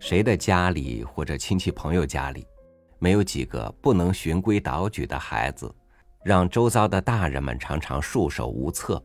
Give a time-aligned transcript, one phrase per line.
[0.00, 2.46] 谁的家里或者亲戚朋友家里，
[2.98, 5.72] 没有几个不能循规蹈矩的孩子，
[6.24, 9.02] 让周遭的大人们常常束手无策，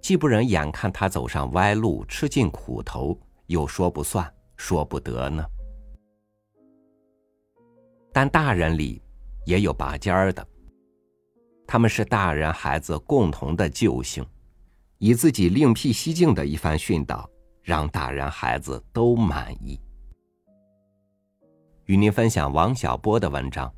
[0.00, 5.44] 既不忍眼看他走上歪路，吃尽苦头，又说不算，说不得呢？
[8.12, 9.02] 但大人里
[9.44, 10.46] 也有拔尖儿的，
[11.66, 14.24] 他们是大人孩子共同的救星，
[14.98, 17.28] 以自己另辟蹊径的一番训导，
[17.62, 19.78] 让大人孩子都满意。
[21.88, 23.74] 与您分享王小波的文章：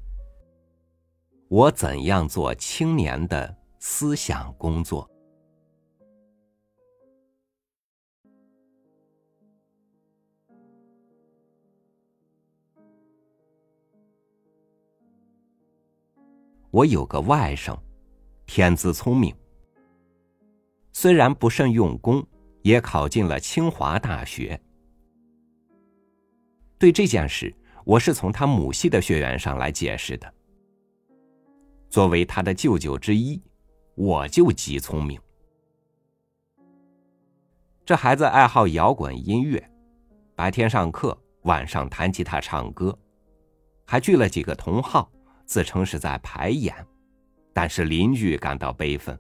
[1.47, 5.09] 我怎样做青年的思想工作。
[16.73, 17.79] 我有个外甥，
[18.45, 19.33] 天资聪明，
[20.93, 22.27] 虽然不甚用功，
[22.63, 24.61] 也考进了清华大学。
[26.77, 30.33] 对这件事，我是从他母系的血缘上来解释的。
[31.89, 33.43] 作为他的舅舅之一，
[33.95, 35.21] 我就极聪明。
[37.85, 39.63] 这孩子爱好摇滚音乐，
[40.37, 42.97] 白天上课，晚上弹吉他唱歌，
[43.87, 45.11] 还聚了几个同好。
[45.47, 46.73] 自称是在排演，
[47.53, 49.19] 但是邻居感到悲愤。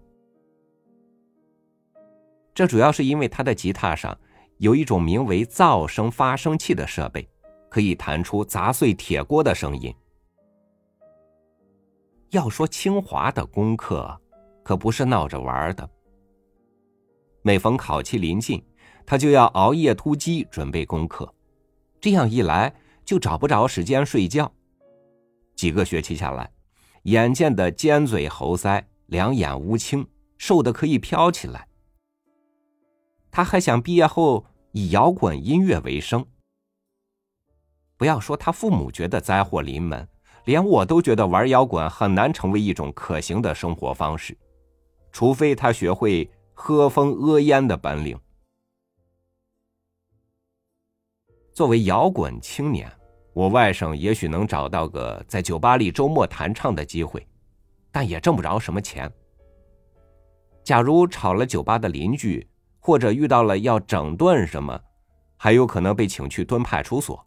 [2.54, 4.16] 这主要是因为他的吉他上
[4.58, 7.28] 有一种名为噪声发生器的设备，
[7.70, 9.94] 可以弹出砸碎铁锅的声音。
[12.30, 14.20] 要说清华的功课，
[14.62, 15.88] 可不是闹着玩的。
[17.42, 18.62] 每逢考期临近，
[19.06, 21.32] 他就要熬夜突击准备功课，
[22.00, 24.52] 这样一来就找不着时间睡觉。
[25.56, 26.52] 几个学期下来，
[27.04, 31.68] 眼见的尖嘴猴腮，两眼乌青，瘦的可以飘起来。
[33.30, 36.26] 他还想毕业后以摇滚音乐为生。
[38.00, 40.08] 不要说他父母觉得灾祸临门，
[40.46, 44.34] 连我都觉得玩摇滚很难成为一种可行的生活方式，
[45.12, 48.18] 除非他学会喝风屙烟的本领。
[51.52, 52.90] 作为摇滚青年。
[53.32, 57.24] 我外甥也许能找到个在酒吧里周末弹唱的机会，
[57.92, 59.10] 但也挣不着什么钱。
[60.64, 62.48] 假如吵了酒吧的邻居，
[62.80, 64.80] 或者遇到了要整顿什么，
[65.36, 67.24] 还有可能被请去蹲派出所。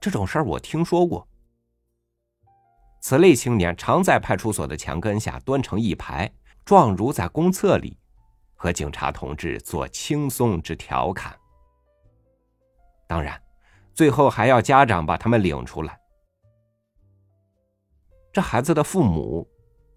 [0.00, 1.26] 这种事儿我听说过。
[3.00, 6.30] 此类青年常在派出所的墙根下蹲成一排，
[6.64, 7.98] 状如在公厕里，
[8.54, 11.36] 和警察同志做轻松之调侃。
[13.06, 13.40] 当然。
[13.94, 15.98] 最后还要家长把他们领出来。
[18.30, 19.48] 这孩子的父母，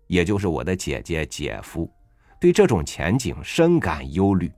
[0.08, 1.94] 也就是我的姐姐、姐夫，
[2.40, 4.50] 对这种前景深感忧虑。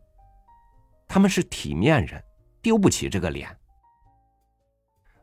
[1.07, 2.23] 他们是体面人，
[2.61, 3.49] 丢不起这个脸，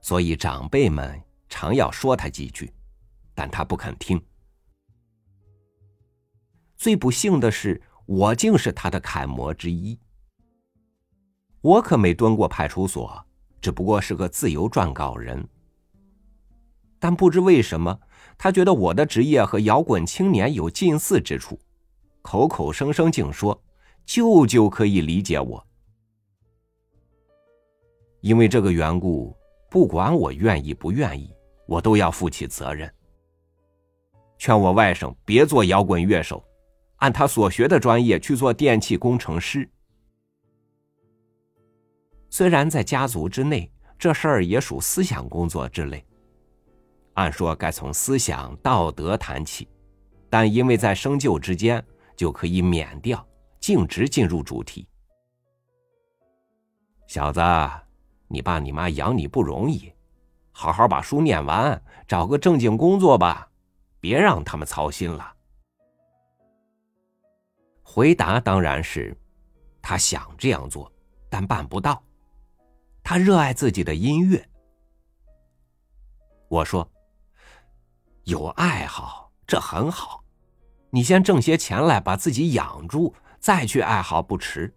[0.09, 2.73] 所以长辈们常要说他几句，
[3.35, 4.19] 但他不肯听。
[6.79, 10.01] 最不幸的是，我竟是他的楷模之一。
[11.61, 13.23] 我可没蹲过派出所。
[13.61, 15.47] 只不过是个自由撰稿人，
[16.99, 18.01] 但不知为什么，
[18.39, 21.61] 他觉得我的职业和摇滚青年有近似之处，
[22.23, 23.63] 口口声声竟说
[24.07, 25.67] 舅舅可以理解我。
[28.23, 29.37] 因为这个缘故，
[29.71, 31.35] 不管我愿意不愿意，
[31.67, 32.93] 我都要负起责任。
[34.39, 36.43] 劝我外甥别做摇滚乐手，
[36.97, 39.69] 按他所学的专业去做电气工程师。
[42.31, 46.05] 虽然在家族之内，这事儿也属思想工作之类。
[47.15, 49.69] 按说该从思想道德谈起，
[50.31, 53.27] 但因为在生就之间，就可以免掉，
[53.59, 54.87] 径直进入主题。
[57.09, 57.41] 小子，
[58.29, 59.93] 你爸你妈养你不容易，
[60.53, 63.51] 好好把书念完，找个正经工作吧，
[64.01, 65.35] 别让他们操心了。
[67.83, 69.17] 回答当然是，
[69.81, 70.93] 他想这样做，
[71.31, 72.03] 但办不到。
[73.03, 74.47] 他热爱自己的音乐。
[76.49, 76.87] 我说
[78.25, 80.23] ：“有爱好，这很好。
[80.91, 84.75] 你先挣些钱来，把自己养住，再去爱好不迟。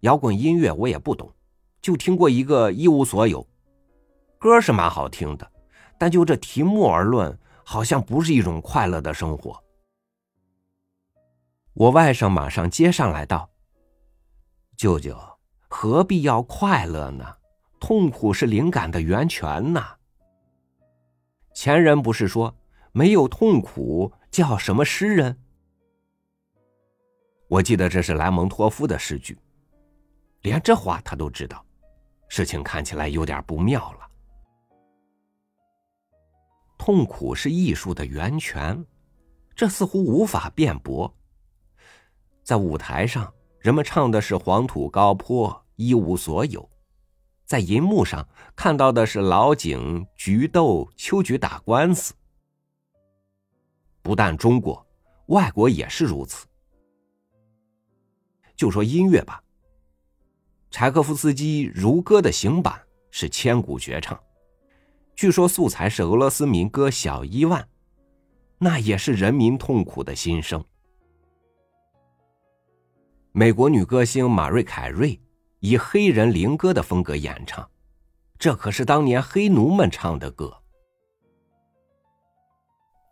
[0.00, 1.32] 摇滚音乐我也不懂，
[1.86, 3.46] 就听过一个一无所有。
[4.40, 5.48] 歌是蛮好听的，
[5.96, 9.62] 但就这题目而论，好像不是一种快乐的生活。”
[11.74, 13.48] 我外甥马上接上来道
[14.76, 15.16] ：“舅舅。”
[15.70, 17.36] 何必要快乐呢？
[17.78, 19.96] 痛苦是灵感的源泉呐。
[21.54, 22.56] 前人不是说
[22.90, 25.38] 没有痛苦叫什么诗人？
[27.46, 29.38] 我记得这是莱蒙托夫的诗句，
[30.42, 31.64] 连这话他都知道。
[32.28, 34.10] 事情看起来有点不妙了。
[36.78, 38.84] 痛苦是艺术的源泉，
[39.54, 41.12] 这似乎无法辩驳。
[42.42, 46.60] 在舞台上，人们唱的是黄土高坡，一无所有；
[47.44, 52.14] 在银幕上看到的是老井、菊豆、秋菊打官司。
[54.02, 54.86] 不但中国，
[55.26, 56.46] 外国也是如此。
[58.54, 59.42] 就说音乐吧，
[60.78, 62.78] 柴可夫斯基《如歌》的行板
[63.10, 64.20] 是千古绝唱。
[65.14, 67.62] 据说素材是俄罗斯民歌《小伊万》，
[68.58, 70.62] 那也是人民痛苦的心声。
[73.32, 75.18] 美国女歌星马瑞凯瑞
[75.60, 77.66] 以黑人灵歌的风格演唱，
[78.38, 80.54] 这可是当年黑奴们唱的歌。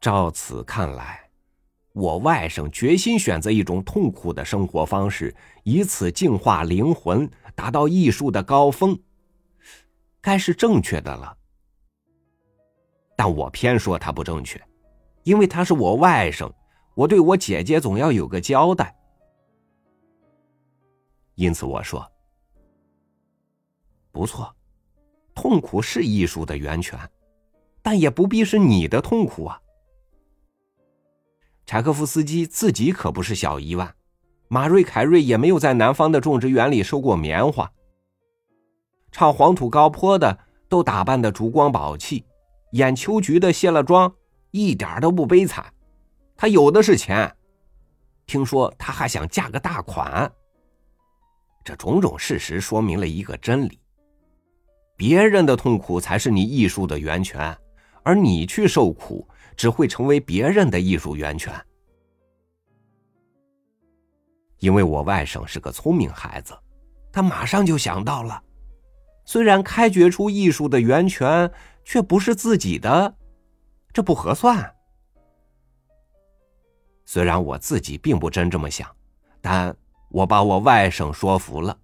[0.03, 1.24] 照此看来，
[1.95, 5.33] 我外甥决心选择一种痛苦的生活方式，
[5.63, 8.99] 以此净化灵魂，达到艺术的高峰，
[10.21, 11.37] 该是正确的了。
[13.17, 14.61] 但我偏说他不正确，
[15.23, 16.53] 因为他是我外甥，
[16.97, 18.93] 我对我姐姐总要有个交代。
[21.37, 22.05] 因此我说，
[24.11, 24.53] 不错，
[25.33, 26.99] 痛苦是艺术的源泉，
[27.83, 29.61] 但也不必是你的痛苦啊。
[31.67, 33.95] 柴可夫斯基自己可不是小伊万，
[34.49, 37.71] 马瑞凯瑞也没有在南方的种植园里收过棉花，
[39.11, 40.39] 唱黄土高坡的
[40.69, 42.25] 都打扮的烛光宝气。
[42.73, 44.13] 演秋菊的卸了妆，
[44.51, 45.65] 一点都不悲惨。
[46.37, 47.33] 他有的是钱，
[48.27, 50.31] 听说他还想嫁个大款。
[51.65, 53.79] 这种种事实说明了一个真理：
[54.97, 57.57] 别人的痛苦才是你艺术的源泉，
[58.03, 61.55] 而你去受苦，只会成为别人的艺术源泉。
[64.59, 66.57] 因为我外甥是个聪明孩子，
[67.13, 68.43] 他马上就想到了，
[69.25, 71.51] 虽然开掘出艺术的源泉。
[71.87, 73.15] 却不是自己的，
[73.93, 74.75] 这不合算。
[77.05, 78.91] 虽然我自己并不真这么想，
[79.43, 79.77] 但
[80.09, 81.79] 我把我外甥说服了。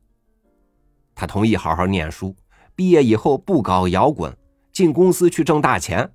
[1.15, 2.35] 他同意好好念书，
[2.75, 4.35] 毕业以后不搞摇滚，
[4.73, 6.11] 进公司去挣大钱。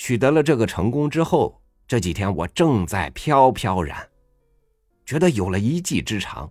[0.00, 4.08] 取得了这个成功之后，这几天我正在飘飘然，
[5.04, 6.50] 觉得有了一技之长。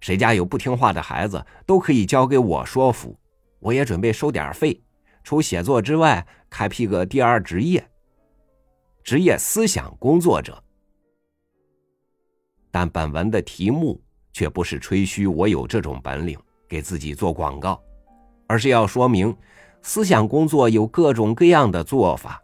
[0.00, 3.16] 谁家有不听话的孩子，都可以交给我说服。
[3.60, 4.82] 我也准备收点费，
[5.22, 7.88] 除写作之外，开辟个第二职业。
[9.04, 10.60] 职业思想工作者。
[12.72, 14.02] 但本文的题目
[14.32, 16.36] 却不是吹嘘我有这种本领，
[16.68, 17.80] 给自己做广告，
[18.48, 19.32] 而是要说明
[19.82, 22.40] 思想工作有各种各样的做法。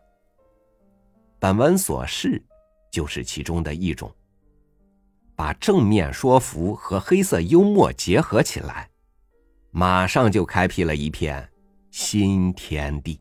[1.38, 2.43] 本文所示
[2.90, 4.12] 就是其中的一种，
[5.37, 8.90] 把正面说服和黑色幽默结合起来。
[9.70, 11.49] 马上就开辟了一片
[11.90, 13.20] 新天地。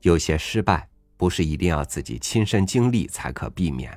[0.00, 3.96] 有些失败不是一定要自己亲身经历才可避免，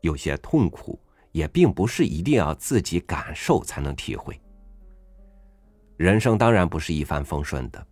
[0.00, 1.00] 有些痛苦
[1.32, 4.40] 也并不是一定要自己感受才能体会。
[5.96, 7.86] 人生当然不是一帆风顺的。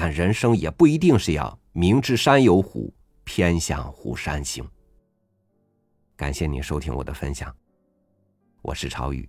[0.00, 2.94] 但人生也不一定是要明知山有虎，
[3.24, 4.64] 偏向虎山行。
[6.14, 7.52] 感谢您收听我的分享，
[8.62, 9.28] 我是朝雨，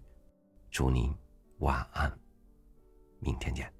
[0.69, 1.11] 祝您
[1.57, 2.15] 晚安，
[3.19, 3.78] 明天见。